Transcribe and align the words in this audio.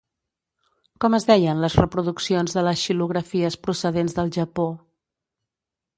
Com 1.03 1.15
es 1.17 1.27
deien 1.31 1.61
les 1.65 1.75
reproduccions 1.81 2.57
de 2.57 2.65
les 2.69 2.87
xilografies 2.87 3.61
procedents 3.69 4.19
del 4.21 4.37
Japó? 4.39 4.69